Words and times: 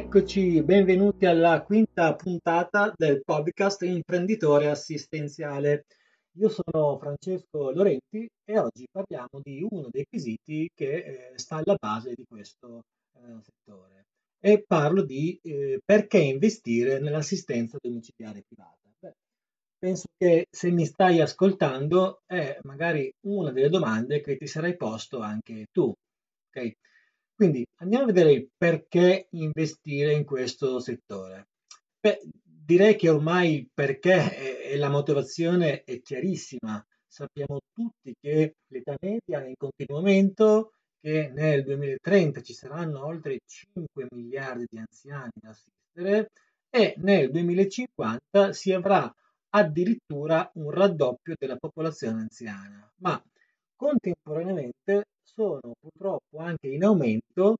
Eccoci, 0.00 0.62
benvenuti 0.62 1.26
alla 1.26 1.60
quinta 1.64 2.14
puntata 2.14 2.92
del 2.96 3.20
podcast 3.24 3.82
Imprenditore 3.82 4.70
Assistenziale. 4.70 5.86
Io 6.38 6.48
sono 6.48 6.96
Francesco 7.00 7.72
Lorenti 7.72 8.28
e 8.44 8.58
oggi 8.60 8.86
parliamo 8.88 9.40
di 9.42 9.66
uno 9.68 9.88
dei 9.90 10.06
quesiti 10.08 10.70
che 10.72 11.32
eh, 11.32 11.32
sta 11.34 11.56
alla 11.56 11.74
base 11.76 12.14
di 12.14 12.24
questo 12.28 12.84
eh, 13.16 13.42
settore 13.42 14.04
e 14.38 14.62
parlo 14.64 15.02
di 15.02 15.36
eh, 15.42 15.80
perché 15.84 16.18
investire 16.18 17.00
nell'assistenza 17.00 17.76
domiciliare 17.80 18.44
privata. 18.46 18.78
Beh, 19.00 19.14
penso 19.76 20.06
che 20.16 20.46
se 20.48 20.70
mi 20.70 20.86
stai 20.86 21.20
ascoltando 21.20 22.20
è 22.24 22.56
magari 22.62 23.12
una 23.26 23.50
delle 23.50 23.68
domande 23.68 24.20
che 24.20 24.36
ti 24.36 24.46
sarai 24.46 24.76
posto 24.76 25.18
anche 25.18 25.66
tu. 25.72 25.92
Okay? 26.50 26.72
Quindi 27.38 27.64
andiamo 27.76 28.02
a 28.02 28.06
vedere 28.08 28.48
perché 28.56 29.28
investire 29.30 30.12
in 30.12 30.24
questo 30.24 30.80
settore. 30.80 31.50
Beh, 32.00 32.18
direi 32.42 32.96
che 32.96 33.10
ormai 33.10 33.58
il 33.58 33.68
perché 33.72 34.64
e 34.64 34.76
la 34.76 34.88
motivazione 34.88 35.84
è 35.84 36.00
chiarissima. 36.00 36.84
Sappiamo 37.06 37.60
tutti 37.72 38.12
che 38.20 38.56
l'età 38.66 38.96
media 39.00 39.44
è 39.44 39.46
in 39.46 39.54
continuo 39.56 39.98
aumento, 39.98 40.72
che 41.00 41.30
nel 41.32 41.62
2030 41.62 42.40
ci 42.42 42.54
saranno 42.54 43.06
oltre 43.06 43.38
5 43.46 44.08
miliardi 44.10 44.66
di 44.68 44.78
anziani 44.78 45.30
da 45.40 45.50
assistere 45.50 46.30
e 46.68 46.94
nel 46.96 47.30
2050 47.30 48.52
si 48.52 48.72
avrà 48.72 49.14
addirittura 49.50 50.50
un 50.54 50.72
raddoppio 50.72 51.34
della 51.38 51.56
popolazione 51.56 52.22
anziana. 52.22 52.92
Ma 52.96 53.22
contemporaneamente 53.76 55.04
sono 55.34 55.74
purtroppo 55.80 56.38
anche 56.38 56.68
in 56.68 56.84
aumento 56.84 57.58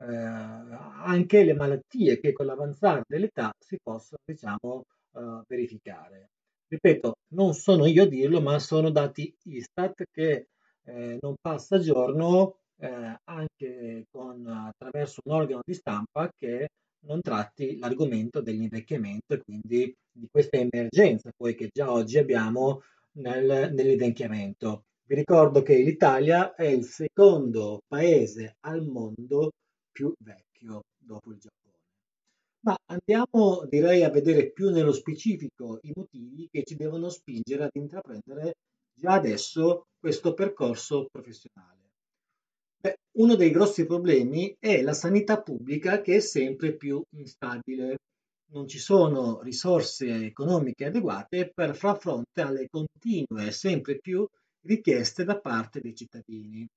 eh, 0.00 0.06
anche 0.06 1.44
le 1.44 1.54
malattie 1.54 2.20
che 2.20 2.32
con 2.32 2.46
l'avanzare 2.46 3.02
dell'età 3.06 3.52
si 3.58 3.78
possono 3.82 4.20
diciamo, 4.24 4.84
eh, 5.14 5.42
verificare. 5.46 6.30
Ripeto, 6.68 7.14
non 7.32 7.54
sono 7.54 7.86
io 7.86 8.04
a 8.04 8.06
dirlo, 8.06 8.40
ma 8.40 8.58
sono 8.58 8.90
dati 8.90 9.34
Istat 9.44 10.04
che 10.10 10.48
eh, 10.84 11.18
non 11.20 11.34
passa 11.40 11.78
giorno 11.78 12.58
eh, 12.76 13.16
anche 13.24 14.04
con, 14.10 14.46
attraverso 14.46 15.20
un 15.24 15.32
organo 15.32 15.62
di 15.64 15.74
stampa 15.74 16.30
che 16.36 16.68
non 17.00 17.20
tratti 17.20 17.78
l'argomento 17.78 18.40
dell'invecchiamento 18.40 19.34
e 19.34 19.40
quindi 19.42 19.94
di 20.10 20.28
questa 20.30 20.58
emergenza 20.58 21.30
poi 21.36 21.54
che 21.54 21.70
già 21.72 21.90
oggi 21.90 22.18
abbiamo 22.18 22.82
nel, 23.12 23.72
nell'invecchiamento. 23.72 24.84
Vi 25.08 25.14
ricordo 25.14 25.62
che 25.62 25.74
l'Italia 25.74 26.54
è 26.54 26.66
il 26.66 26.84
secondo 26.84 27.80
paese 27.88 28.56
al 28.66 28.84
mondo 28.84 29.52
più 29.90 30.12
vecchio 30.18 30.82
dopo 30.98 31.30
il 31.32 31.38
Giappone. 31.38 31.82
Ma 32.66 32.76
andiamo, 32.90 33.64
direi, 33.70 34.04
a 34.04 34.10
vedere 34.10 34.50
più 34.50 34.68
nello 34.68 34.92
specifico 34.92 35.78
i 35.80 35.92
motivi 35.94 36.46
che 36.50 36.62
ci 36.62 36.76
devono 36.76 37.08
spingere 37.08 37.64
ad 37.64 37.70
intraprendere 37.72 38.56
già 38.92 39.14
adesso 39.14 39.86
questo 39.98 40.34
percorso 40.34 41.06
professionale. 41.10 41.88
Beh, 42.78 42.98
uno 43.16 43.34
dei 43.34 43.50
grossi 43.50 43.86
problemi 43.86 44.54
è 44.58 44.82
la 44.82 44.92
sanità 44.92 45.40
pubblica 45.40 46.02
che 46.02 46.16
è 46.16 46.20
sempre 46.20 46.76
più 46.76 47.02
instabile. 47.16 47.96
Non 48.50 48.68
ci 48.68 48.78
sono 48.78 49.40
risorse 49.40 50.26
economiche 50.26 50.84
adeguate 50.84 51.50
per 51.54 51.74
far 51.74 51.96
fronte 51.96 52.42
alle 52.42 52.68
continue 52.68 53.46
e 53.46 53.52
sempre 53.52 53.98
più 54.00 54.26
richieste 54.68 55.24
da 55.24 55.40
parte 55.40 55.80
dei 55.80 55.94
cittadini. 55.94 56.68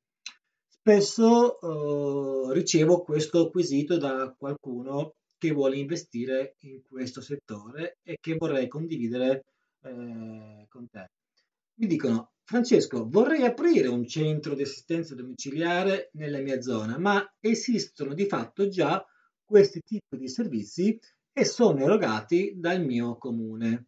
Spesso 0.68 1.60
eh, 1.60 2.54
ricevo 2.54 3.04
questo 3.04 3.52
quesito 3.52 3.98
da 3.98 4.34
qualcuno 4.36 5.16
che 5.38 5.52
vuole 5.52 5.78
investire 5.78 6.56
in 6.62 6.82
questo 6.88 7.22
settore 7.22 7.98
e 8.04 8.18
che 8.20 8.36
vorrei 8.36 8.68
condividere 8.68 9.44
eh, 9.82 10.66
con 10.70 10.88
te. 10.90 11.10
Mi 11.76 11.88
dicono, 11.88 12.32
Francesco, 12.44 13.08
vorrei 13.10 13.44
aprire 13.44 13.88
un 13.88 14.06
centro 14.08 14.56
di 14.56 14.64
assistenza 14.64 15.16
domiciliare 15.16 16.10
nella 16.14 16.40
mia 16.40 16.62
zona, 16.62 16.98
ma 16.98 17.32
esistono 17.40 18.14
di 18.14 18.26
fatto 18.26 18.68
già 18.68 19.06
questi 19.44 19.82
tipi 19.82 20.18
di 20.18 20.28
servizi 20.28 21.00
e 21.34 21.46
sono 21.46 21.80
erogati 21.80 22.54
dal 22.56 22.84
mio 22.84 23.18
comune. 23.18 23.88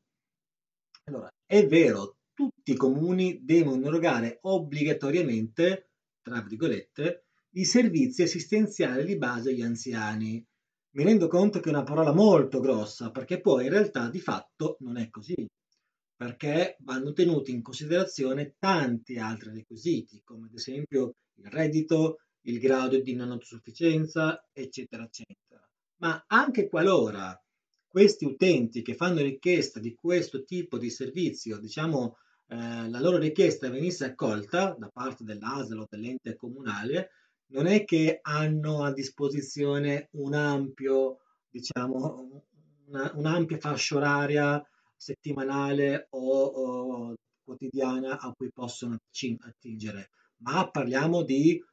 Allora, 1.05 1.31
è 1.45 1.65
vero, 1.67 2.17
tutti 2.33 2.71
i 2.71 2.75
comuni 2.75 3.43
devono 3.43 3.85
erogare 3.87 4.39
obbligatoriamente, 4.41 5.91
tra 6.21 6.41
virgolette, 6.41 7.25
i 7.55 7.65
servizi 7.65 8.23
assistenziali 8.23 9.05
di 9.05 9.17
base 9.17 9.51
agli 9.51 9.61
anziani. 9.61 10.43
Mi 10.95 11.03
rendo 11.03 11.27
conto 11.27 11.59
che 11.59 11.69
è 11.69 11.73
una 11.73 11.83
parola 11.83 12.13
molto 12.13 12.59
grossa, 12.59 13.11
perché 13.11 13.41
poi 13.41 13.65
in 13.65 13.71
realtà 13.71 14.09
di 14.09 14.19
fatto 14.19 14.77
non 14.79 14.97
è 14.97 15.09
così, 15.09 15.47
perché 16.15 16.77
vanno 16.79 17.13
tenuti 17.13 17.51
in 17.51 17.61
considerazione 17.61 18.55
tanti 18.59 19.17
altri 19.17 19.51
requisiti, 19.53 20.21
come 20.23 20.47
ad 20.47 20.53
esempio 20.53 21.15
il 21.35 21.47
reddito, 21.47 22.19
il 22.41 22.59
grado 22.59 22.99
di 22.99 23.13
non 23.13 23.31
autosufficienza, 23.31 24.47
eccetera, 24.51 25.03
eccetera. 25.03 25.67
Ma 25.97 26.23
anche 26.27 26.67
qualora 26.67 27.37
questi 27.87 28.25
utenti 28.25 28.81
che 28.81 28.95
fanno 28.95 29.21
richiesta 29.21 29.79
di 29.79 29.93
questo 29.93 30.43
tipo 30.43 30.79
di 30.79 30.89
servizio, 30.89 31.59
diciamo, 31.59 32.17
eh, 32.47 32.89
la 32.89 32.99
loro 32.99 33.17
richiesta 33.17 33.69
venisse 33.69 34.05
accolta 34.05 34.75
da 34.77 34.89
parte 34.91 35.23
dell'ASL 35.23 35.79
o 35.79 35.87
dell'ente 35.89 36.35
comunale, 36.35 37.09
non 37.47 37.67
è 37.67 37.83
che 37.85 38.19
hanno 38.21 38.83
a 38.83 38.91
disposizione 38.91 40.09
un 40.13 40.33
ampio, 40.33 41.19
diciamo, 41.49 42.43
una, 42.87 43.11
un'ampia 43.15 43.57
fascia 43.57 43.95
oraria 43.95 44.65
settimanale 44.95 46.07
o, 46.11 46.43
o 46.43 47.13
quotidiana 47.43 48.19
a 48.19 48.31
cui 48.33 48.51
possono 48.51 48.97
attingere, 49.41 50.09
ma 50.37 50.69
parliamo 50.69 51.23
di 51.23 51.63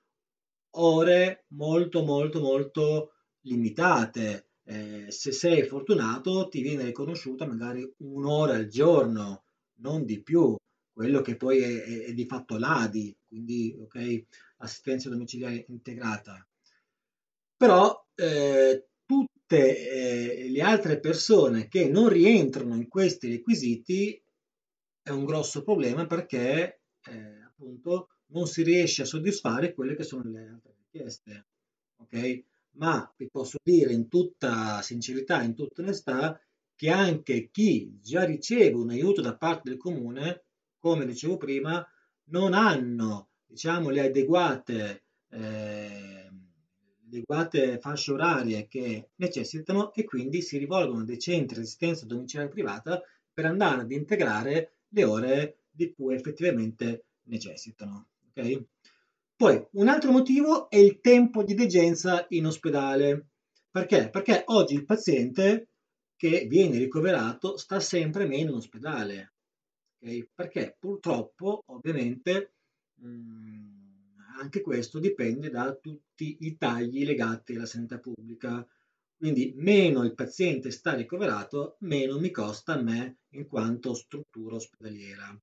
ore 0.72 1.44
molto 1.48 2.04
molto 2.04 2.40
molto 2.40 3.12
limitate. 3.42 4.46
Eh, 4.64 5.06
se 5.10 5.32
sei 5.32 5.64
fortunato 5.64 6.48
ti 6.48 6.60
viene 6.60 6.84
riconosciuta 6.84 7.46
magari 7.46 7.88
un'ora 7.98 8.54
al 8.54 8.66
giorno, 8.66 9.44
non 9.80 10.04
di 10.04 10.22
più, 10.22 10.56
quello 10.92 11.20
che 11.20 11.36
poi 11.36 11.58
è, 11.60 11.82
è, 11.82 12.04
è 12.06 12.12
di 12.12 12.26
fatto 12.26 12.58
l'ADI, 12.58 13.16
quindi 13.26 13.76
okay, 13.78 14.24
assistenza 14.58 15.08
domiciliare 15.08 15.64
integrata. 15.68 16.46
Però 17.56 18.06
eh, 18.14 18.86
tutte 19.04 20.38
eh, 20.44 20.48
le 20.48 20.62
altre 20.62 20.98
persone 21.00 21.68
che 21.68 21.88
non 21.88 22.08
rientrano 22.08 22.74
in 22.74 22.88
questi 22.88 23.28
requisiti 23.28 24.22
è 25.02 25.10
un 25.10 25.24
grosso 25.24 25.62
problema 25.62 26.06
perché 26.06 26.80
eh, 27.04 27.42
appunto 27.44 28.08
non 28.26 28.46
si 28.46 28.62
riesce 28.62 29.02
a 29.02 29.06
soddisfare 29.06 29.74
quelle 29.74 29.96
che 29.96 30.04
sono 30.04 30.30
le 30.30 30.48
altre 30.48 30.74
richieste. 30.78 31.46
Ok? 31.96 32.44
ma 32.72 33.12
vi 33.16 33.28
posso 33.28 33.58
dire 33.62 33.92
in 33.92 34.08
tutta 34.08 34.80
sincerità, 34.82 35.42
in 35.42 35.54
tutta 35.54 35.82
onestà, 35.82 36.40
che 36.80 36.88
anche 36.88 37.50
chi 37.50 37.98
già 38.00 38.24
riceve 38.24 38.74
un 38.74 38.88
aiuto 38.88 39.20
da 39.20 39.36
parte 39.36 39.68
del 39.68 39.76
comune, 39.76 40.44
come 40.78 41.04
dicevo 41.04 41.36
prima, 41.36 41.86
non 42.30 42.54
hanno 42.54 43.32
diciamo, 43.44 43.90
le 43.90 44.06
adeguate, 44.06 45.04
eh, 45.28 46.30
adeguate 47.04 47.78
fasce 47.80 48.12
orarie 48.12 48.66
che 48.66 49.10
necessitano 49.16 49.92
e 49.92 50.04
quindi 50.04 50.40
si 50.40 50.56
rivolgono 50.56 51.02
a 51.02 51.04
dei 51.04 51.18
centri 51.18 51.56
di 51.56 51.64
assistenza 51.64 52.06
domiciliare 52.06 52.50
privata 52.50 53.02
per 53.30 53.44
andare 53.44 53.82
ad 53.82 53.90
integrare 53.90 54.76
le 54.88 55.04
ore 55.04 55.58
di 55.70 55.92
cui 55.92 56.14
effettivamente 56.14 57.08
necessitano. 57.24 58.06
Okay? 58.30 58.66
Poi 59.36 59.66
un 59.72 59.88
altro 59.88 60.12
motivo 60.12 60.70
è 60.70 60.76
il 60.76 61.00
tempo 61.02 61.42
di 61.42 61.52
degenza 61.52 62.24
in 62.30 62.46
ospedale. 62.46 63.32
Perché? 63.70 64.08
Perché 64.08 64.44
oggi 64.46 64.72
il 64.72 64.86
paziente 64.86 65.66
che 66.20 66.44
viene 66.46 66.76
ricoverato 66.76 67.56
sta 67.56 67.80
sempre 67.80 68.26
meno 68.26 68.50
in 68.50 68.56
ospedale. 68.56 69.32
Okay? 69.98 70.28
Perché 70.34 70.76
purtroppo, 70.78 71.62
ovviamente, 71.68 72.52
mh, 72.96 73.08
mm, 73.08 74.18
anche 74.38 74.60
questo 74.60 74.98
dipende 74.98 75.48
da 75.48 75.74
tutti 75.74 76.36
i 76.40 76.58
tagli 76.58 77.06
legati 77.06 77.54
alla 77.54 77.64
sanità 77.64 77.98
pubblica. 77.98 78.66
Quindi 79.16 79.54
meno 79.56 80.04
il 80.04 80.14
paziente 80.14 80.70
sta 80.70 80.92
ricoverato, 80.92 81.76
meno 81.80 82.18
mi 82.18 82.30
costa 82.30 82.74
a 82.74 82.82
me 82.82 83.20
in 83.30 83.46
quanto 83.46 83.94
struttura 83.94 84.56
ospedaliera, 84.56 85.34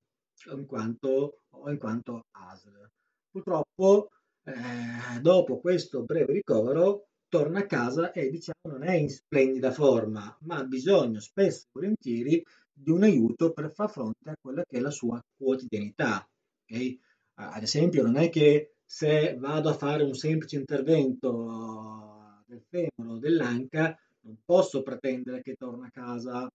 in 0.51 0.67
quanto, 0.67 1.41
o 1.49 1.71
in 1.71 1.79
quanto 1.79 2.27
ASL. 2.29 2.87
Purtroppo, 3.31 4.11
eh, 4.43 5.19
dopo 5.21 5.59
questo 5.59 6.03
breve 6.03 6.33
ricovero, 6.33 7.06
torna 7.29 7.59
a 7.59 7.65
casa 7.65 8.11
e 8.11 8.29
diciamo 8.29 8.61
non 8.63 8.83
è 8.83 8.95
in 8.95 9.09
splendida 9.09 9.71
forma, 9.71 10.35
ma 10.41 10.57
ha 10.57 10.63
bisogno 10.63 11.19
spesso 11.19 11.65
e 11.65 11.69
volentieri 11.71 12.43
di 12.71 12.91
un 12.91 13.03
aiuto 13.03 13.51
per 13.51 13.71
far 13.71 13.89
fronte 13.89 14.29
a 14.29 14.37
quella 14.39 14.63
che 14.63 14.77
è 14.77 14.79
la 14.79 14.91
sua 14.91 15.19
quotidianità. 15.35 16.27
Okay? 16.63 16.99
Ad 17.35 17.63
esempio, 17.63 18.03
non 18.03 18.17
è 18.17 18.29
che 18.29 18.75
se 18.85 19.35
vado 19.37 19.69
a 19.69 19.73
fare 19.73 20.03
un 20.03 20.13
semplice 20.13 20.57
intervento 20.57 22.43
del 22.45 22.63
femore 22.69 23.15
o 23.15 23.17
dell'anca, 23.17 23.97
non 24.21 24.37
posso 24.45 24.81
pretendere 24.81 25.41
che 25.41 25.55
torni 25.55 25.85
a 25.85 25.91
casa 25.91 26.47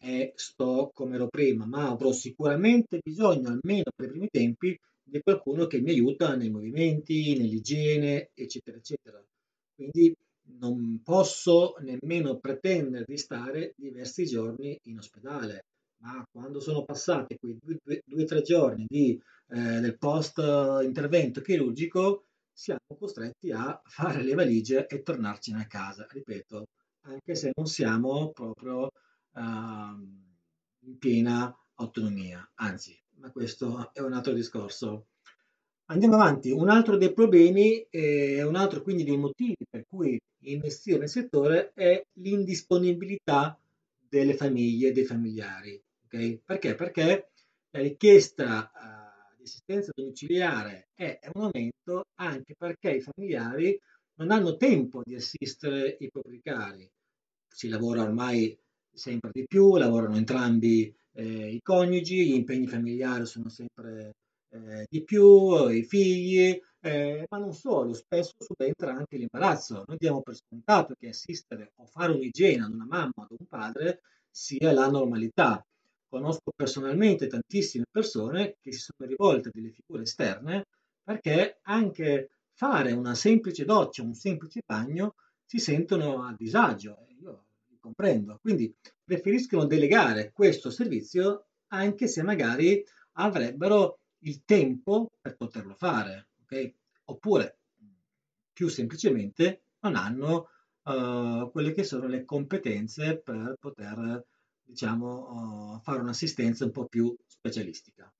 e 0.00 0.32
sto 0.36 0.90
come 0.92 1.16
ero 1.16 1.28
prima, 1.28 1.66
ma 1.66 1.88
avrò 1.88 2.12
sicuramente 2.12 3.00
bisogno, 3.02 3.48
almeno 3.48 3.90
per 3.94 4.06
i 4.06 4.10
primi 4.10 4.28
tempi, 4.30 4.78
di 5.02 5.20
qualcuno 5.22 5.66
che 5.66 5.80
mi 5.80 5.90
aiuta 5.90 6.34
nei 6.36 6.50
movimenti, 6.50 7.36
nell'igiene, 7.36 8.30
eccetera, 8.34 8.76
eccetera. 8.76 9.22
Quindi 9.78 10.12
non 10.58 11.00
posso 11.04 11.76
nemmeno 11.82 12.38
pretendere 12.38 13.04
di 13.06 13.16
stare 13.16 13.74
diversi 13.76 14.26
giorni 14.26 14.76
in 14.86 14.98
ospedale, 14.98 15.66
ma 15.98 16.20
quando 16.32 16.58
sono 16.58 16.82
passati 16.84 17.36
quei 17.38 17.56
due 17.60 18.02
o 18.22 18.24
tre 18.24 18.42
giorni 18.42 18.86
di, 18.88 19.20
eh, 19.50 19.78
del 19.78 19.96
post 19.96 20.38
intervento 20.82 21.40
chirurgico, 21.40 22.24
siamo 22.52 22.80
costretti 22.98 23.52
a 23.52 23.80
fare 23.84 24.24
le 24.24 24.34
valigie 24.34 24.88
e 24.88 25.02
tornarcene 25.02 25.62
a 25.62 25.66
casa, 25.68 26.08
ripeto, 26.10 26.66
anche 27.02 27.36
se 27.36 27.52
non 27.54 27.66
siamo 27.66 28.32
proprio 28.32 28.90
uh, 29.34 29.40
in 30.80 30.98
piena 30.98 31.56
autonomia, 31.74 32.50
anzi, 32.54 33.00
ma 33.18 33.30
questo 33.30 33.92
è 33.92 34.00
un 34.00 34.12
altro 34.12 34.32
discorso. 34.32 35.06
Andiamo 35.90 36.16
avanti, 36.16 36.50
un 36.50 36.68
altro 36.68 36.98
dei 36.98 37.14
problemi 37.14 37.80
eh, 37.88 38.42
un 38.42 38.56
altro 38.56 38.82
quindi 38.82 39.04
dei 39.04 39.16
motivi 39.16 39.56
per 39.68 39.86
cui 39.88 40.20
investire 40.40 40.98
nel 40.98 41.08
settore 41.08 41.72
è 41.72 42.04
l'indisponibilità 42.20 43.58
delle 44.06 44.34
famiglie 44.34 44.88
e 44.88 44.92
dei 44.92 45.04
familiari. 45.04 45.80
Okay? 46.04 46.42
Perché? 46.44 46.74
Perché 46.74 47.30
la 47.70 47.80
richiesta 47.80 48.70
uh, 48.74 49.36
di 49.38 49.44
assistenza 49.44 49.90
domiciliare 49.94 50.88
è 50.92 51.20
in 51.22 51.40
aumento 51.40 52.04
anche 52.16 52.54
perché 52.54 52.90
i 52.90 53.00
familiari 53.00 53.80
non 54.16 54.30
hanno 54.30 54.58
tempo 54.58 55.00
di 55.02 55.14
assistere 55.14 55.96
i 56.00 56.10
propri 56.10 56.42
cari. 56.42 56.86
Si 57.48 57.68
lavora 57.68 58.02
ormai 58.02 58.54
sempre 58.92 59.30
di 59.32 59.46
più, 59.46 59.76
lavorano 59.76 60.16
entrambi 60.16 60.94
eh, 61.12 61.48
i 61.48 61.62
coniugi, 61.62 62.26
gli 62.26 62.34
impegni 62.34 62.66
familiari 62.66 63.24
sono 63.24 63.48
sempre 63.48 64.12
eh, 64.50 64.86
di 64.88 65.04
più, 65.04 65.68
i 65.68 65.82
figli, 65.82 66.60
eh, 66.80 67.26
ma 67.28 67.38
non 67.38 67.52
solo, 67.52 67.92
spesso 67.92 68.32
subentra 68.38 68.92
anche 68.92 69.16
l'imbarazzo. 69.16 69.84
Noi 69.86 69.96
diamo 69.98 70.22
per 70.22 70.36
scontato 70.36 70.94
che 70.98 71.08
assistere 71.08 71.72
o 71.76 71.86
fare 71.86 72.12
un'igiene 72.12 72.64
ad 72.64 72.72
una 72.72 72.86
mamma 72.86 73.12
o 73.16 73.22
ad 73.22 73.36
un 73.38 73.46
padre 73.46 74.00
sia 74.30 74.72
la 74.72 74.88
normalità. 74.88 75.64
Conosco 76.08 76.52
personalmente 76.56 77.26
tantissime 77.26 77.84
persone 77.90 78.56
che 78.60 78.72
si 78.72 78.78
sono 78.78 79.08
rivolte 79.08 79.48
a 79.48 79.52
delle 79.52 79.70
figure 79.70 80.04
esterne 80.04 80.64
perché 81.02 81.58
anche 81.62 82.30
fare 82.52 82.92
una 82.92 83.14
semplice 83.14 83.64
doccia, 83.64 84.02
un 84.02 84.14
semplice 84.14 84.62
bagno, 84.64 85.14
si 85.44 85.58
sentono 85.58 86.22
a 86.24 86.34
disagio. 86.36 87.06
Io 87.20 87.46
li 87.68 87.78
comprendo. 87.78 88.38
Quindi 88.40 88.74
preferiscono 89.04 89.66
delegare 89.66 90.32
questo 90.32 90.70
servizio 90.70 91.48
anche 91.68 92.08
se 92.08 92.22
magari 92.22 92.82
avrebbero 93.12 93.98
il 94.20 94.44
tempo 94.44 95.10
per 95.20 95.36
poterlo 95.36 95.74
fare, 95.74 96.28
okay? 96.42 96.74
oppure 97.04 97.58
più 98.52 98.68
semplicemente 98.68 99.62
non 99.80 99.94
hanno 99.94 100.48
uh, 100.82 101.50
quelle 101.50 101.72
che 101.72 101.84
sono 101.84 102.06
le 102.06 102.24
competenze 102.24 103.18
per 103.18 103.56
poter 103.60 104.24
diciamo, 104.64 105.76
uh, 105.76 105.80
fare 105.80 106.00
un'assistenza 106.00 106.64
un 106.64 106.72
po' 106.72 106.86
più 106.86 107.14
specialistica. 107.26 108.12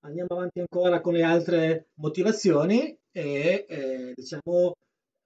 Andiamo 0.00 0.36
avanti 0.36 0.60
ancora 0.60 1.00
con 1.00 1.14
le 1.14 1.24
altre 1.24 1.88
motivazioni 1.94 2.96
e 3.10 3.66
eh, 3.68 4.12
diciamo 4.14 4.76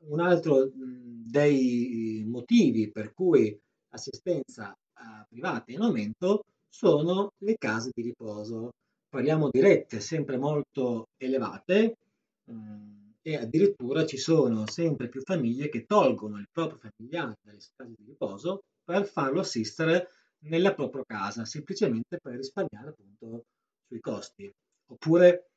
un 0.04 0.20
altro 0.20 0.70
dei 0.72 2.24
motivi 2.26 2.90
per 2.90 3.12
cui 3.12 3.56
l'assistenza 3.90 4.70
uh, 4.70 5.26
privata 5.28 5.64
è 5.66 5.74
in 5.74 5.82
aumento 5.82 6.44
sono 6.68 7.32
le 7.38 7.56
case 7.58 7.90
di 7.94 8.02
riposo 8.02 8.72
parliamo 9.12 9.50
di 9.50 9.60
rette 9.60 10.00
sempre 10.00 10.38
molto 10.38 11.10
elevate 11.18 11.98
mh, 12.44 13.10
e 13.20 13.36
addirittura 13.36 14.06
ci 14.06 14.16
sono 14.16 14.66
sempre 14.66 15.10
più 15.10 15.20
famiglie 15.20 15.68
che 15.68 15.84
tolgono 15.84 16.38
il 16.38 16.48
proprio 16.50 16.78
familiare 16.78 17.34
dalle 17.42 17.58
case 17.76 17.92
di 17.94 18.04
riposo 18.06 18.62
per 18.82 19.04
farlo 19.04 19.40
assistere 19.40 20.08
nella 20.44 20.72
propria 20.72 21.04
casa, 21.06 21.44
semplicemente 21.44 22.16
per 22.22 22.36
risparmiare 22.36 22.88
appunto 22.88 23.44
sui 23.86 24.00
costi. 24.00 24.50
Oppure 24.86 25.50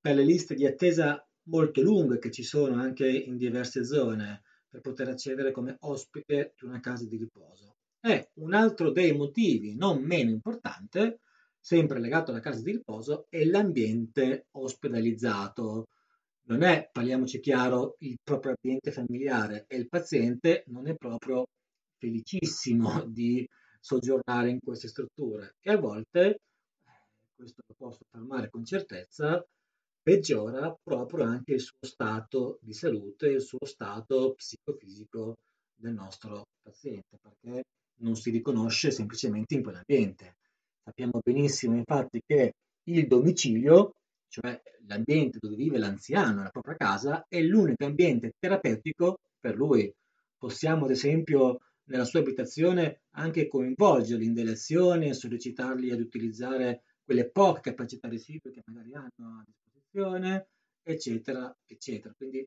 per 0.00 0.14
le 0.14 0.24
liste 0.24 0.54
di 0.54 0.64
attesa 0.64 1.22
molto 1.48 1.82
lunghe 1.82 2.18
che 2.18 2.30
ci 2.30 2.42
sono 2.42 2.80
anche 2.80 3.06
in 3.06 3.36
diverse 3.36 3.84
zone 3.84 4.42
per 4.70 4.80
poter 4.80 5.08
accedere 5.08 5.52
come 5.52 5.76
ospite 5.80 6.54
di 6.58 6.64
una 6.64 6.80
casa 6.80 7.04
di 7.04 7.18
riposo. 7.18 7.76
È 8.00 8.26
un 8.36 8.54
altro 8.54 8.90
dei 8.90 9.12
motivi 9.12 9.76
non 9.76 10.02
meno 10.02 10.30
importante 10.30 11.20
sempre 11.62 12.00
legato 12.00 12.32
alla 12.32 12.40
casa 12.40 12.60
di 12.60 12.72
riposo, 12.72 13.26
è 13.28 13.44
l'ambiente 13.44 14.46
ospedalizzato. 14.50 15.86
Non 16.46 16.62
è, 16.62 16.88
parliamoci 16.90 17.38
chiaro, 17.38 17.94
il 18.00 18.18
proprio 18.22 18.54
ambiente 18.56 18.90
familiare 18.90 19.66
e 19.68 19.76
il 19.76 19.88
paziente 19.88 20.64
non 20.66 20.88
è 20.88 20.96
proprio 20.96 21.46
felicissimo 21.98 23.04
di 23.06 23.48
soggiornare 23.80 24.50
in 24.50 24.58
queste 24.60 24.88
strutture 24.88 25.54
e 25.60 25.70
a 25.70 25.76
volte, 25.76 26.20
eh, 26.26 26.40
questo 27.34 27.62
lo 27.66 27.74
posso 27.76 28.00
affermare 28.08 28.50
con 28.50 28.64
certezza, 28.64 29.44
peggiora 30.02 30.76
proprio 30.82 31.24
anche 31.24 31.54
il 31.54 31.60
suo 31.60 31.78
stato 31.80 32.58
di 32.60 32.72
salute, 32.72 33.28
il 33.28 33.40
suo 33.40 33.64
stato 33.64 34.34
psicofisico 34.34 35.36
del 35.76 35.94
nostro 35.94 36.42
paziente, 36.60 37.18
perché 37.20 37.62
non 37.98 38.16
si 38.16 38.30
riconosce 38.30 38.90
semplicemente 38.90 39.54
in 39.54 39.62
quell'ambiente. 39.62 40.36
Sappiamo 40.84 41.20
benissimo 41.22 41.76
infatti 41.76 42.20
che 42.26 42.54
il 42.84 43.06
domicilio, 43.06 43.94
cioè 44.28 44.60
l'ambiente 44.86 45.38
dove 45.40 45.54
vive 45.54 45.78
l'anziano, 45.78 46.42
la 46.42 46.50
propria 46.50 46.76
casa, 46.76 47.24
è 47.28 47.40
l'unico 47.40 47.84
ambiente 47.84 48.34
terapeutico 48.38 49.20
per 49.38 49.56
lui. 49.56 49.92
Possiamo 50.36 50.84
ad 50.86 50.90
esempio 50.90 51.60
nella 51.84 52.04
sua 52.04 52.20
abitazione 52.20 53.02
anche 53.10 53.46
coinvolgerli 53.46 54.24
in 54.24 54.34
delle 54.34 54.52
azioni, 54.52 55.14
sollecitarli 55.14 55.90
ad 55.90 56.00
utilizzare 56.00 56.82
quelle 57.04 57.30
poche 57.30 57.70
capacità 57.70 58.08
residue 58.08 58.50
che 58.50 58.62
magari 58.66 58.94
hanno 58.94 59.38
a 59.38 59.44
disposizione, 59.44 60.48
eccetera, 60.82 61.54
eccetera. 61.66 62.14
Quindi 62.16 62.46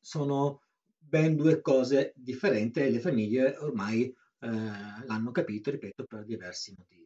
sono 0.00 0.62
ben 0.96 1.36
due 1.36 1.60
cose 1.60 2.12
differenti 2.14 2.80
e 2.80 2.90
le 2.90 3.00
famiglie 3.00 3.56
ormai 3.56 4.04
eh, 4.04 4.48
l'hanno 4.48 5.30
capito, 5.30 5.70
ripeto, 5.70 6.04
per 6.04 6.24
diversi 6.24 6.74
motivi. 6.76 7.03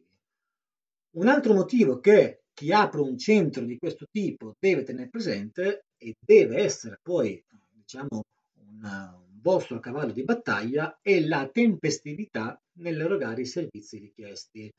Un 1.11 1.27
altro 1.27 1.53
motivo 1.53 1.99
che 1.99 2.43
chi 2.53 2.71
apre 2.71 3.01
un 3.01 3.17
centro 3.17 3.63
di 3.65 3.77
questo 3.77 4.05
tipo 4.11 4.53
deve 4.59 4.83
tenere 4.83 5.09
presente 5.09 5.85
e 5.97 6.13
deve 6.19 6.61
essere 6.61 6.99
poi 7.01 7.43
diciamo, 7.71 8.23
un, 8.53 9.27
vostro 9.41 9.79
cavallo 9.79 10.11
di 10.11 10.23
battaglia 10.23 10.99
è 11.01 11.19
la 11.21 11.49
tempestività 11.51 12.61
nell'erogare 12.73 13.41
i 13.41 13.45
servizi 13.45 13.97
richiesti. 13.97 14.69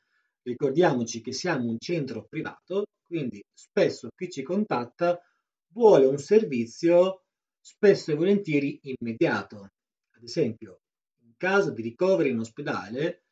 Ricordiamoci 0.43 1.21
che 1.21 1.33
siamo 1.33 1.67
un 1.67 1.77
centro 1.79 2.25
privato, 2.29 2.85
quindi 3.03 3.43
spesso 3.53 4.09
chi 4.15 4.29
ci 4.29 4.43
contatta 4.43 5.19
vuole 5.73 6.05
un 6.05 6.17
servizio 6.17 7.23
spesso 7.59 8.11
e 8.11 8.15
volentieri 8.15 8.79
immediato. 8.83 9.71
Ad 10.11 10.23
esempio, 10.23 10.81
in 11.23 11.33
caso 11.37 11.71
di 11.71 11.81
ricovero 11.81 12.29
in 12.29 12.39
ospedale, 12.39 13.23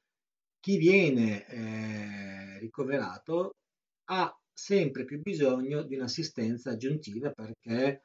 chi 0.59 0.77
viene 0.77 1.45
eh, 1.47 2.59
ricoverato 2.59 3.55
ha 4.05 4.33
sempre 4.51 5.05
più 5.05 5.21
bisogno 5.21 5.83
di 5.83 5.95
un'assistenza 5.95 6.71
aggiuntiva 6.71 7.31
perché, 7.31 8.03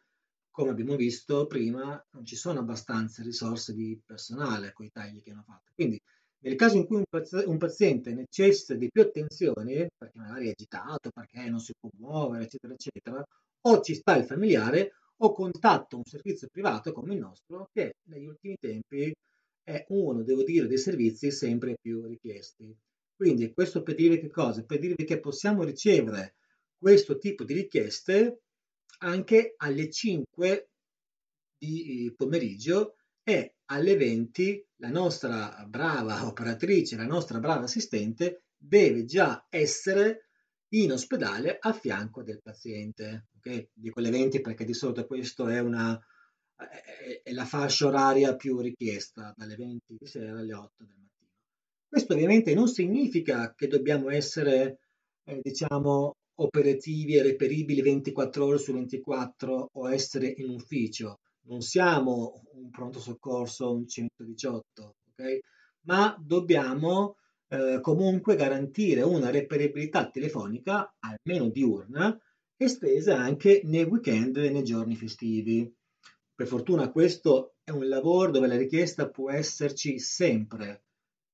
come 0.51 0.71
abbiamo 0.71 0.97
visto 0.97 1.47
prima, 1.47 2.03
non 2.13 2.25
ci 2.25 2.37
sono 2.37 2.61
abbastanza 2.61 3.23
risorse 3.23 3.75
di 3.75 4.01
personale 4.05 4.73
con 4.73 4.87
i 4.87 4.91
tagli 4.91 5.21
che 5.23 5.31
hanno 5.31 5.43
fatto. 5.43 5.73
Quindi, 5.75 6.01
nel 6.45 6.57
caso 6.57 6.77
in 6.77 6.87
cui 6.87 6.97
un, 6.97 7.05
paziente, 7.09 7.49
un 7.49 7.59
paziente 7.59 8.13
necessita 8.13 8.75
di 8.75 8.89
più 8.91 9.03
attenzioni, 9.03 9.87
perché 9.97 10.19
magari 10.19 10.49
è 10.49 10.51
agitato, 10.51 11.11
perché 11.11 11.49
non 11.49 11.59
si 11.59 11.73
può 11.79 11.89
muovere, 11.99 12.45
eccetera, 12.45 12.75
eccetera, 12.75 13.25
o 13.63 13.81
ci 13.81 13.95
sta 13.95 14.17
il 14.17 14.27
familiare 14.27 14.93
o 15.19 15.33
contatta 15.33 15.97
un 15.97 16.05
servizio 16.05 16.49
privato 16.53 16.93
come 16.93 17.15
il 17.15 17.21
nostro 17.21 17.69
che 17.73 17.97
negli 18.05 18.27
ultimi 18.27 18.57
tempi 18.61 19.13
è 19.65 19.87
uno, 19.89 20.23
devo 20.23 20.45
dire, 20.45 20.67
dei 20.67 20.79
servizi 20.79 21.31
sempre 21.33 21.77
più 21.81 22.05
richiesti. 22.07 22.77
Quindi 23.17 23.53
questo 23.53 23.83
per 23.83 23.95
dire 23.95 24.19
che 24.19 24.29
cosa? 24.29 24.63
Per 24.65 24.79
dirvi 24.79 25.05
che 25.05 25.19
possiamo 25.19 25.65
ricevere 25.65 26.37
questo 26.77 27.19
tipo 27.19 27.45
di 27.45 27.55
richieste 27.55 28.43
anche 28.99 29.55
alle 29.57 29.91
5 29.91 30.69
di 31.59 32.13
pomeriggio 32.15 32.97
e 33.23 33.55
alle 33.67 33.97
20 33.97 34.67
la 34.77 34.91
nostra 34.91 35.65
brava 35.67 36.27
operatrice, 36.27 36.97
la 36.97 37.07
nostra 37.07 37.41
brava 37.41 37.65
assistente 37.65 38.45
deve 38.57 39.05
già 39.05 39.47
essere 39.49 40.29
in 40.75 40.93
ospedale 40.93 41.57
a 41.59 41.73
fianco 41.73 42.23
del 42.23 42.43
paziente. 42.43 43.29
Okay? 43.39 43.71
Di 43.73 43.91
quelle 43.91 44.11
20 44.11 44.41
perché 44.41 44.65
di 44.65 44.75
solito 44.75 45.07
questo 45.07 45.49
è 45.49 45.61
una 45.61 45.99
è, 46.69 47.23
è 47.23 47.33
la 47.33 47.45
fascia 47.45 47.87
oraria 47.87 48.37
più 48.37 48.61
richiesta, 48.61 49.33
dalle 49.37 49.57
20 49.57 49.97
di 49.99 50.07
sera 50.07 50.39
alle 50.39 50.55
8 50.55 50.71
del 50.79 50.97
mattino. 50.97 51.31
Questo 51.89 52.13
ovviamente 52.15 52.55
non 52.55 52.69
significa 52.69 53.55
che 53.55 53.67
dobbiamo 53.69 54.11
essere, 54.11 54.79
eh, 55.25 55.41
diciamo, 55.43 56.17
operativi 56.37 57.17
e 57.17 57.23
reperibili 57.23 57.81
24 57.81 58.45
ore 58.45 58.59
su 58.59 58.73
24 58.73 59.71
o 59.73 59.91
essere 59.91 60.33
in 60.37 60.51
ufficio. 60.51 61.21
Non 61.47 61.61
siamo 61.61 62.43
un 62.55 62.71
pronto 62.71 62.99
soccorso, 62.99 63.73
un 63.73 63.87
118, 63.87 64.95
ok? 65.11 65.39
Ma 65.83 66.17
dobbiamo 66.19 67.17
eh, 67.49 67.79
comunque 67.81 68.37
garantire 68.37 69.03
una 69.03 69.31
reperibilità 69.31 70.09
telefonica, 70.09 70.95
almeno 70.99 71.51
diurna, 71.51 72.19
estesa 72.57 73.19
anche 73.19 73.61
nei 73.65 73.85
weekend 73.85 74.37
e 74.39 74.51
nei 74.51 74.65
giorni 74.65 74.97
festivi. 74.97 75.73
Per 76.37 76.47
fortuna 76.49 76.91
questo 76.91 77.55
è 77.63 77.71
un 77.71 77.87
lavoro 77.89 78.33
dove 78.33 78.49
la 78.49 78.57
richiesta 78.57 79.09
può 79.09 79.31
esserci 79.31 80.01
sempre, 80.01 80.83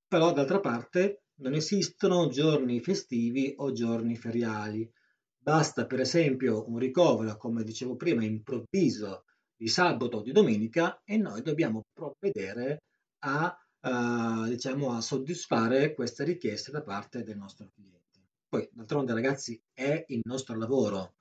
però 0.06 0.32
d'altra 0.32 0.60
parte 0.60 1.22
non 1.36 1.54
esistono 1.54 2.28
giorni 2.28 2.80
festivi 2.80 3.54
o 3.56 3.72
giorni 3.72 4.16
feriali. 4.16 4.90
Basta 5.38 5.86
per 5.86 6.00
esempio 6.00 6.68
un 6.68 6.76
ricovero, 6.76 7.36
come 7.38 7.64
dicevo 7.64 7.96
prima, 7.96 8.24
improvviso 8.24 9.24
di 9.56 9.68
sabato 9.68 10.18
o 10.18 10.22
di 10.22 10.32
domenica 10.32 11.00
e 11.02 11.16
noi 11.16 11.40
dobbiamo 11.40 11.82
provvedere 11.94 12.82
a, 13.20 13.56
uh, 13.80 14.48
diciamo, 14.48 14.92
a 14.92 15.00
soddisfare 15.00 15.94
queste 15.94 16.24
richieste 16.24 16.70
da 16.70 16.82
parte 16.82 17.22
del 17.22 17.38
nostro 17.38 17.70
cliente. 17.74 17.98
Poi, 18.48 18.68
d'altronde, 18.70 19.14
ragazzi, 19.14 19.58
è 19.72 20.04
il 20.08 20.20
nostro 20.24 20.58
lavoro, 20.58 21.14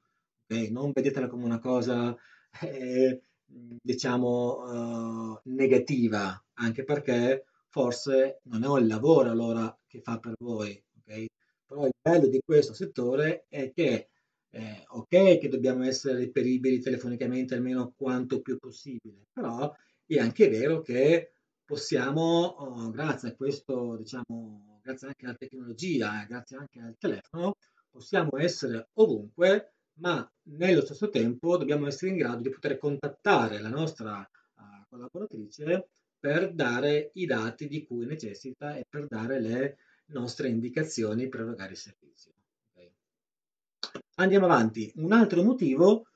okay? 0.44 0.70
non 0.70 0.92
vedetela 0.92 1.28
come 1.28 1.46
una 1.46 1.60
cosa 1.60 2.14
eh, 2.62 3.22
diciamo, 3.50 5.34
uh, 5.34 5.40
negativa, 5.46 6.42
anche 6.54 6.84
perché 6.84 7.46
forse 7.70 8.42
non 8.44 8.64
è 8.64 8.80
il 8.80 8.88
lavoro 8.88 9.30
allora 9.30 9.76
che 9.88 10.02
fa 10.02 10.20
per 10.20 10.36
voi, 10.40 10.82
ok? 11.00 11.26
Però 11.66 11.86
il 11.86 11.92
bello 12.02 12.28
di 12.28 12.42
questo 12.44 12.74
settore 12.74 13.46
è 13.48 13.72
che, 13.72 14.10
eh, 14.52 14.84
ok, 14.88 15.38
che 15.38 15.48
dobbiamo 15.50 15.84
essere 15.86 16.18
reperibili 16.18 16.80
telefonicamente 16.80 17.56
almeno 17.56 17.94
quanto 17.96 18.42
più 18.42 18.58
possibile, 18.58 19.28
però 19.32 19.72
è 20.06 20.18
anche 20.18 20.50
vero 20.50 20.82
che 20.82 21.34
possiamo, 21.64 22.46
oh, 22.46 22.90
grazie 22.90 23.30
a 23.30 23.36
questo, 23.36 23.96
diciamo, 23.98 24.80
grazie 24.82 25.08
anche 25.08 25.26
alla 25.26 25.36
tecnologia, 25.36 26.24
eh, 26.24 26.26
grazie 26.26 26.58
anche 26.58 26.80
al 26.80 26.96
telefono, 26.98 27.56
possiamo 27.92 28.38
essere 28.38 28.90
ovunque 28.94 29.74
ma 30.00 30.30
nello 30.44 30.82
stesso 30.82 31.10
tempo 31.10 31.58
dobbiamo 31.58 31.88
essere 31.88 32.12
in 32.12 32.18
grado 32.18 32.42
di 32.42 32.50
poter 32.50 32.78
contattare 32.78 33.60
la 33.60 33.70
nostra 33.70 34.20
uh, 34.20 34.62
collaboratrice 34.90 35.90
per 36.20 36.54
dare 36.54 37.12
i 37.14 37.26
dati 37.26 37.68
di 37.68 37.86
cui 37.86 38.06
necessita 38.06 38.76
e 38.76 38.86
per 38.90 39.08
dare 39.08 39.40
le 39.40 39.78
nostre 40.08 40.50
indicazioni 40.50 41.30
per 41.30 41.42
erogare 41.42 41.72
il 41.72 41.78
servizio. 41.78 42.34
Okay. 42.72 42.92
Andiamo 44.16 44.46
avanti. 44.46 44.92
Un 44.96 45.14
altro 45.14 45.44
motivo 45.44 46.08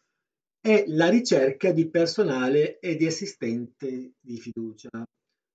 è 0.59 0.83
la 0.87 1.09
ricerca 1.09 1.71
di 1.71 1.89
personale 1.89 2.79
e 2.79 2.95
di 2.95 3.05
assistente 3.05 4.13
di 4.19 4.39
fiducia. 4.39 4.89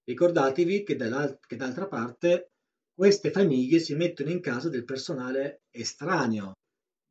Ricordatevi 0.05 0.83
che, 0.85 0.97
che 0.97 1.57
d'altra 1.57 1.87
parte 1.87 2.53
queste 2.95 3.31
famiglie 3.31 3.79
si 3.79 3.95
mettono 3.95 4.31
in 4.31 4.41
casa 4.41 4.69
del 4.69 4.85
personale 4.85 5.63
estraneo 5.71 6.55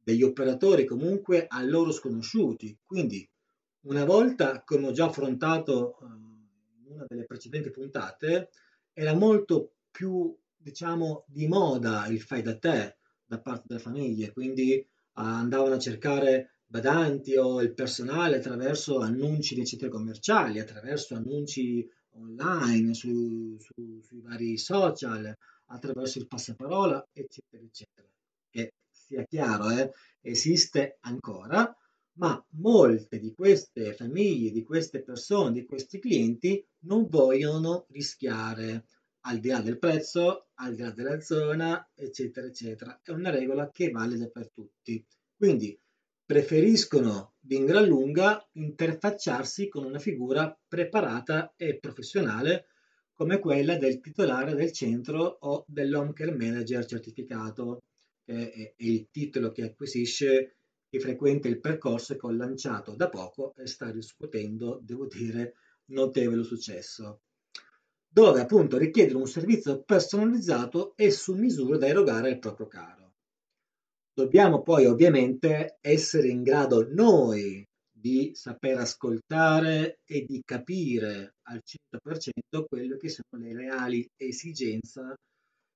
degli 0.07 0.23
operatori 0.23 0.85
comunque 0.85 1.47
a 1.49 1.61
loro 1.61 1.91
sconosciuti. 1.91 2.77
Quindi 2.85 3.29
una 3.87 4.05
volta, 4.05 4.63
come 4.63 4.87
ho 4.87 4.91
già 4.93 5.07
affrontato 5.07 5.99
eh, 5.99 6.05
in 6.05 6.93
una 6.93 7.05
delle 7.05 7.25
precedenti 7.25 7.71
puntate, 7.71 8.51
era 8.93 9.13
molto 9.13 9.73
più, 9.91 10.33
diciamo, 10.55 11.25
di 11.27 11.45
moda 11.47 12.07
il 12.07 12.21
fai 12.21 12.41
da 12.41 12.57
te 12.57 12.95
da 13.25 13.41
parte 13.41 13.65
delle 13.67 13.81
famiglie, 13.81 14.31
quindi 14.31 14.77
uh, 14.77 14.85
andavano 15.13 15.75
a 15.75 15.79
cercare 15.79 16.61
badanti 16.65 17.35
o 17.35 17.61
il 17.61 17.73
personale 17.73 18.37
attraverso 18.37 18.99
annunci 18.99 19.57
nei 19.57 19.65
centri 19.65 19.89
commerciali, 19.89 20.61
attraverso 20.61 21.15
annunci 21.15 21.85
online, 22.11 22.93
su, 22.93 23.57
su, 23.59 23.99
sui 24.01 24.21
vari 24.21 24.57
social, 24.57 25.37
attraverso 25.65 26.17
il 26.19 26.27
passaparola, 26.27 27.05
eccetera, 27.11 27.61
eccetera. 27.61 28.07
Che 28.49 28.71
sia 29.07 29.23
chiaro, 29.23 29.69
eh, 29.69 29.91
esiste 30.21 30.97
ancora, 31.01 31.73
ma 32.17 32.43
molte 32.55 33.19
di 33.19 33.33
queste 33.33 33.93
famiglie, 33.93 34.51
di 34.51 34.63
queste 34.63 35.01
persone, 35.01 35.53
di 35.53 35.65
questi 35.65 35.99
clienti 35.99 36.63
non 36.79 37.07
vogliono 37.07 37.85
rischiare 37.89 38.85
al 39.21 39.39
di 39.39 39.49
là 39.49 39.61
del 39.61 39.77
prezzo, 39.77 40.47
al 40.55 40.75
di 40.75 40.81
là 40.81 40.91
della 40.91 41.19
zona, 41.21 41.89
eccetera, 41.93 42.47
eccetera. 42.47 42.99
È 43.01 43.11
una 43.11 43.29
regola 43.29 43.69
che 43.71 43.91
vale 43.91 44.29
per 44.29 44.49
tutti. 44.51 45.03
Quindi 45.35 45.79
preferiscono 46.25 47.35
di 47.39 47.63
gran 47.63 47.85
lunga 47.85 48.45
interfacciarsi 48.53 49.69
con 49.69 49.85
una 49.85 49.99
figura 49.99 50.57
preparata 50.67 51.53
e 51.55 51.77
professionale 51.79 52.65
come 53.13 53.39
quella 53.39 53.77
del 53.77 53.99
titolare 54.01 54.53
del 54.53 54.71
centro 54.71 55.37
o 55.41 55.63
dell'home 55.67 56.13
care 56.13 56.35
manager 56.35 56.85
certificato 56.85 57.81
è, 58.27 58.74
il 58.77 59.07
titolo 59.10 59.51
che 59.51 59.63
acquisisce 59.63 60.57
chi 60.89 61.00
frequenta 61.00 61.48
il 61.48 61.60
percorso 61.60 62.15
che 62.15 62.25
ho 62.25 62.31
lanciato 62.31 62.96
da 62.96 63.10
poco 63.10 63.53
e 63.55 63.67
sta 63.67 63.89
riscuotendo, 63.89 64.79
devo 64.81 65.07
dire, 65.07 65.55
notevole 65.91 66.43
successo, 66.43 67.22
dove 68.07 68.41
appunto 68.41 68.77
richiedere 68.77 69.17
un 69.17 69.27
servizio 69.27 69.81
personalizzato 69.84 70.96
e 70.96 71.12
su 71.12 71.36
misura 71.36 71.77
da 71.77 71.88
erogare 71.88 72.29
al 72.29 72.39
proprio 72.39 72.67
caro. 72.67 73.13
Dobbiamo 74.13 74.62
poi 74.62 74.86
ovviamente 74.86 75.77
essere 75.81 76.27
in 76.27 76.41
grado 76.41 76.88
noi 76.89 77.65
di 77.89 78.31
saper 78.34 78.77
ascoltare 78.77 80.00
e 80.05 80.24
di 80.24 80.41
capire 80.43 81.36
al 81.43 81.62
100% 81.63 82.65
quello 82.65 82.98
che 82.98 83.10
sono 83.10 83.43
le 83.43 83.53
reali 83.53 84.07
esigenze, 84.15 85.15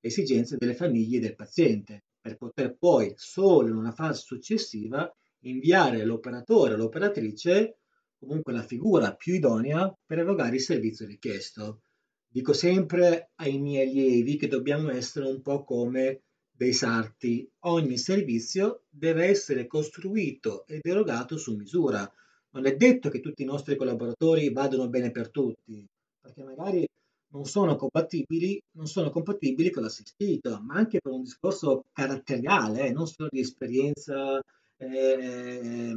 esigenze 0.00 0.56
delle 0.56 0.74
famiglie 0.74 1.20
del 1.20 1.34
paziente 1.34 2.00
per 2.22 2.36
poter 2.36 2.76
poi 2.78 3.12
solo 3.16 3.66
in 3.66 3.74
una 3.74 3.90
fase 3.90 4.22
successiva 4.22 5.12
inviare 5.40 6.04
l'operatore 6.04 6.74
o 6.74 6.76
l'operatrice, 6.76 7.78
comunque 8.16 8.52
la 8.52 8.62
figura 8.62 9.14
più 9.14 9.34
idonea 9.34 9.92
per 10.06 10.20
erogare 10.20 10.54
il 10.54 10.62
servizio 10.62 11.04
richiesto. 11.04 11.80
Dico 12.28 12.52
sempre 12.52 13.32
ai 13.34 13.58
miei 13.58 13.88
allievi 13.88 14.36
che 14.36 14.46
dobbiamo 14.46 14.90
essere 14.90 15.26
un 15.26 15.42
po' 15.42 15.64
come 15.64 16.22
dei 16.50 16.72
sarti. 16.72 17.50
Ogni 17.64 17.98
servizio 17.98 18.84
deve 18.88 19.26
essere 19.26 19.66
costruito 19.66 20.64
ed 20.66 20.80
erogato 20.84 21.36
su 21.36 21.56
misura. 21.56 22.10
Non 22.50 22.66
è 22.66 22.76
detto 22.76 23.08
che 23.08 23.20
tutti 23.20 23.42
i 23.42 23.46
nostri 23.46 23.74
collaboratori 23.74 24.52
vadano 24.52 24.88
bene 24.88 25.10
per 25.10 25.30
tutti, 25.30 25.84
perché 26.20 26.44
magari 26.44 26.86
non 27.32 27.44
sono 27.44 27.76
compatibili, 27.76 28.62
non 28.72 28.86
sono 28.86 29.10
compatibili 29.10 29.70
con 29.70 29.82
l'assistito, 29.82 30.60
ma 30.62 30.74
anche 30.74 31.00
per 31.00 31.12
un 31.12 31.22
discorso 31.22 31.84
caratteriale, 31.92 32.86
eh, 32.86 32.92
non 32.92 33.06
solo 33.06 33.28
di 33.30 33.40
esperienza 33.40 34.40
eh, 34.76 35.96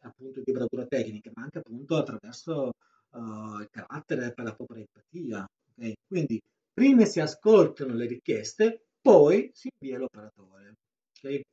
appunto 0.00 0.40
di 0.44 0.52
bravura 0.52 0.86
tecnica, 0.86 1.30
ma 1.34 1.42
anche 1.44 1.58
appunto 1.58 1.96
attraverso 1.96 2.72
uh, 3.10 3.60
il 3.60 3.68
carattere 3.70 4.32
per 4.32 4.44
la 4.44 4.54
propria 4.54 4.84
empatia. 4.84 5.46
Okay? 5.76 5.94
Quindi 6.06 6.40
prima 6.72 7.04
si 7.04 7.20
ascoltano 7.20 7.94
le 7.94 8.06
richieste, 8.06 8.86
poi 9.00 9.50
si 9.52 9.68
invia 9.78 9.98
l'operatore. 9.98 10.74
Okay? 11.16 11.44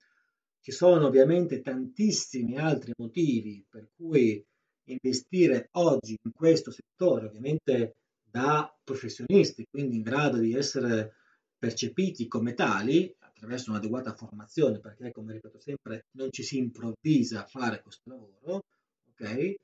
Ci 0.59 0.71
sono 0.71 1.07
ovviamente 1.07 1.61
tantissimi 1.61 2.57
altri 2.57 2.93
motivi 2.97 3.63
per 3.69 3.89
cui 3.95 4.43
investire 4.85 5.69
oggi 5.73 6.17
in 6.23 6.31
questo 6.33 6.71
settore, 6.71 7.27
ovviamente 7.27 7.95
da 8.33 8.75
professionisti, 8.83 9.67
quindi 9.69 9.97
in 9.97 10.01
grado 10.01 10.39
di 10.39 10.55
essere 10.55 11.17
percepiti 11.55 12.27
come 12.27 12.55
tali 12.55 13.15
attraverso 13.19 13.69
un'adeguata 13.69 14.15
formazione, 14.15 14.79
perché 14.79 15.11
come 15.11 15.33
ripeto 15.33 15.59
sempre 15.59 16.07
non 16.13 16.31
ci 16.31 16.41
si 16.41 16.57
improvvisa 16.57 17.41
a 17.43 17.45
fare 17.45 17.83
questo 17.83 18.09
lavoro, 18.09 18.63
ok? 19.11 19.55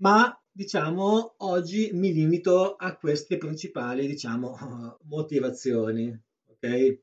Ma 0.00 0.36
diciamo 0.50 1.34
oggi 1.38 1.90
mi 1.92 2.12
limito 2.12 2.74
a 2.74 2.96
queste 2.96 3.36
principali 3.36 4.08
diciamo 4.08 4.56
motivazioni, 5.06 6.20
ok? 6.46 6.64
E, 6.64 7.00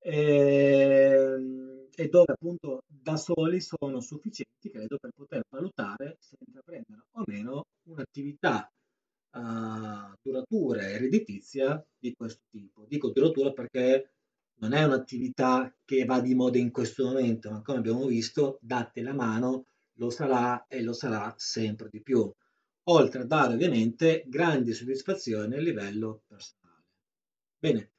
ehm, 0.00 1.86
e 1.94 2.08
dove 2.08 2.32
appunto 2.32 2.82
da 2.86 3.16
soli 3.16 3.62
sono 3.62 4.00
sufficienti, 4.00 4.70
credo, 4.70 4.98
per 4.98 5.12
poter 5.14 5.42
valutare 5.48 6.18
se 6.20 6.36
intraprendere 6.46 7.04
o 7.12 7.22
meno 7.26 7.64
un'attività 7.84 8.70
uh, 9.32 10.14
duratura 10.22 10.96
redditizia 10.98 11.84
di 11.98 12.14
questo 12.14 12.42
tipo. 12.50 12.84
Dico 12.88 13.10
duratura 13.10 13.52
perché 13.52 14.12
non 14.60 14.72
è 14.72 14.84
un'attività 14.84 15.74
che 15.84 16.04
va 16.04 16.20
di 16.20 16.34
moda 16.34 16.58
in 16.58 16.70
questo 16.70 17.04
momento, 17.04 17.50
ma 17.50 17.62
come 17.62 17.78
abbiamo 17.78 18.06
visto, 18.06 18.58
date 18.60 19.02
la 19.02 19.14
mano, 19.14 19.66
lo 19.96 20.10
sarà 20.10 20.66
e 20.68 20.82
lo 20.82 20.92
sarà 20.92 21.34
sempre 21.36 21.88
di 21.90 22.00
più. 22.00 22.30
oltre 22.86 23.22
a 23.22 23.24
dare 23.24 23.54
ovviamente 23.54 24.24
grandi 24.26 24.72
soddisfazioni 24.72 25.54
a 25.54 25.60
livello 25.60 26.22
personale. 26.26 26.82
Bene, 27.58 27.92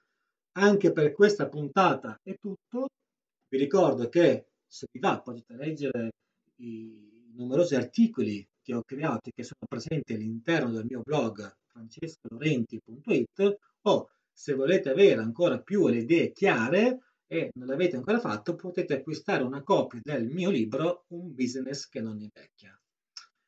anche 0.57 0.91
per 0.91 1.13
questa 1.13 1.47
puntata 1.47 2.19
è 2.21 2.37
tutto. 2.37 2.87
Vi 3.47 3.57
ricordo 3.57 4.09
che 4.09 4.47
se 4.67 4.87
vi 4.91 4.99
va 4.99 5.21
potete 5.21 5.55
leggere 5.55 6.11
i 6.57 7.31
numerosi 7.35 7.75
articoli 7.75 8.45
che 8.63 8.73
ho 8.73 8.83
creato 8.83 9.29
e 9.29 9.33
che 9.35 9.43
sono 9.43 9.67
presenti 9.67 10.13
all'interno 10.13 10.71
del 10.71 10.85
mio 10.85 11.01
blog 11.01 11.55
francescolorenti.it 11.67 13.57
o 13.81 14.09
se 14.31 14.53
volete 14.53 14.89
avere 14.89 15.21
ancora 15.21 15.59
più 15.59 15.87
le 15.87 15.99
idee 15.99 16.31
chiare 16.31 16.99
e 17.27 17.51
non 17.55 17.67
l'avete 17.67 17.97
ancora 17.97 18.19
fatto 18.19 18.55
potete 18.55 18.95
acquistare 18.95 19.43
una 19.43 19.61
copia 19.61 19.99
del 20.03 20.27
mio 20.27 20.49
libro 20.49 21.05
Un 21.09 21.33
business 21.33 21.87
che 21.87 22.01
non 22.01 22.19
invecchia. 22.19 22.79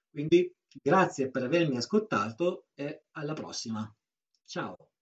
Quindi 0.09 0.53
grazie 0.81 1.29
per 1.29 1.43
avermi 1.43 1.77
ascoltato 1.77 2.67
e 2.73 3.03
alla 3.11 3.33
prossima. 3.33 3.91
Ciao. 4.45 4.94